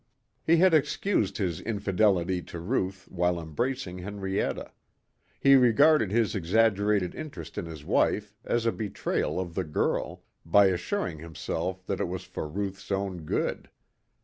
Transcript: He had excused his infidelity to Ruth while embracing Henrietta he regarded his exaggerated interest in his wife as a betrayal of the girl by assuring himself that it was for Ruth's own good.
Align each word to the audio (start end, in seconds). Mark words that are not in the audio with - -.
He 0.43 0.57
had 0.57 0.73
excused 0.73 1.37
his 1.37 1.61
infidelity 1.61 2.41
to 2.41 2.59
Ruth 2.59 3.07
while 3.11 3.39
embracing 3.39 3.99
Henrietta 3.99 4.71
he 5.39 5.53
regarded 5.53 6.09
his 6.09 6.33
exaggerated 6.33 7.13
interest 7.13 7.55
in 7.55 7.67
his 7.67 7.85
wife 7.85 8.33
as 8.43 8.65
a 8.65 8.71
betrayal 8.71 9.39
of 9.39 9.53
the 9.53 9.63
girl 9.63 10.23
by 10.43 10.69
assuring 10.69 11.19
himself 11.19 11.85
that 11.85 11.99
it 11.99 12.07
was 12.07 12.23
for 12.23 12.47
Ruth's 12.47 12.91
own 12.91 13.25
good. 13.25 13.69